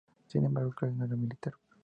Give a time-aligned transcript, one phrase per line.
[0.25, 1.53] Sin embargo, Claudio no era militar.